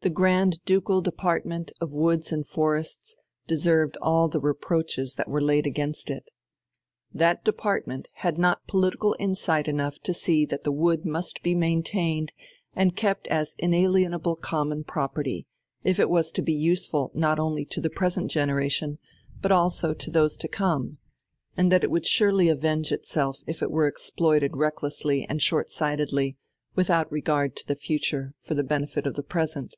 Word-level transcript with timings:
The 0.00 0.10
Grand 0.10 0.64
Ducal 0.64 1.00
Department 1.00 1.72
of 1.80 1.92
Woods 1.92 2.30
and 2.30 2.46
Forests 2.46 3.16
deserved 3.48 3.96
all 4.00 4.28
the 4.28 4.38
reproaches 4.38 5.14
that 5.14 5.26
were 5.26 5.40
laid 5.40 5.66
against 5.66 6.08
it. 6.08 6.30
That 7.12 7.44
Department 7.44 8.06
had 8.12 8.38
not 8.38 8.64
political 8.68 9.16
insight 9.18 9.66
enough 9.66 9.98
to 10.04 10.14
see 10.14 10.46
that 10.46 10.62
the 10.62 10.70
wood 10.70 11.04
must 11.04 11.42
be 11.42 11.52
maintained 11.52 12.32
and 12.76 12.94
kept 12.94 13.26
as 13.26 13.56
inalienable 13.58 14.36
common 14.36 14.84
property, 14.84 15.48
if 15.82 15.98
it 15.98 16.08
was 16.08 16.30
to 16.30 16.42
be 16.42 16.54
useful 16.54 17.10
not 17.12 17.40
only 17.40 17.64
to 17.64 17.80
the 17.80 17.90
present 17.90 18.30
generation, 18.30 18.98
but 19.40 19.50
also 19.50 19.94
to 19.94 20.12
those 20.12 20.36
to 20.36 20.46
come; 20.46 20.98
and 21.56 21.72
that 21.72 21.82
it 21.82 21.90
would 21.90 22.06
surely 22.06 22.48
avenge 22.48 22.92
itself 22.92 23.40
if 23.48 23.62
it 23.62 23.70
were 23.72 23.88
exploited 23.88 24.52
recklessly 24.56 25.26
and 25.28 25.42
short 25.42 25.70
sightedly, 25.72 26.36
without 26.76 27.10
regard 27.10 27.56
to 27.56 27.66
the 27.66 27.74
future, 27.76 28.32
for 28.38 28.54
the 28.54 28.62
benefit 28.62 29.04
of 29.04 29.14
the 29.14 29.24
present. 29.24 29.74